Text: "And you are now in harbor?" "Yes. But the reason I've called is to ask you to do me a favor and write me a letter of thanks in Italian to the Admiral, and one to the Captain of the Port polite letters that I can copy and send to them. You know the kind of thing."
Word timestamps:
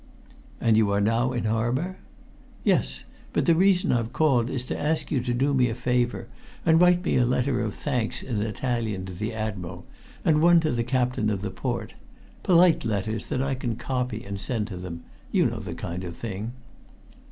"And 0.59 0.77
you 0.77 0.89
are 0.89 0.99
now 0.99 1.31
in 1.31 1.43
harbor?" 1.43 1.97
"Yes. 2.63 3.03
But 3.33 3.45
the 3.45 3.53
reason 3.53 3.91
I've 3.91 4.13
called 4.13 4.49
is 4.49 4.65
to 4.65 4.79
ask 4.81 5.11
you 5.11 5.21
to 5.21 5.31
do 5.31 5.53
me 5.53 5.69
a 5.69 5.75
favor 5.75 6.27
and 6.65 6.81
write 6.81 7.05
me 7.05 7.17
a 7.17 7.23
letter 7.27 7.61
of 7.61 7.75
thanks 7.75 8.23
in 8.23 8.41
Italian 8.41 9.05
to 9.05 9.13
the 9.13 9.31
Admiral, 9.31 9.85
and 10.25 10.41
one 10.41 10.59
to 10.61 10.71
the 10.71 10.83
Captain 10.83 11.29
of 11.29 11.43
the 11.43 11.51
Port 11.51 11.93
polite 12.41 12.83
letters 12.83 13.27
that 13.27 13.43
I 13.43 13.53
can 13.53 13.75
copy 13.75 14.25
and 14.25 14.41
send 14.41 14.65
to 14.69 14.77
them. 14.77 15.03
You 15.31 15.45
know 15.45 15.59
the 15.59 15.75
kind 15.75 16.03
of 16.03 16.15
thing." 16.15 16.53